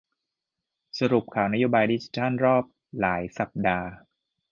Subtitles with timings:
[0.99, 2.63] สรุปข่าวนโยบายดิจิทัลรอบ
[2.99, 3.87] หลายสัปดาห์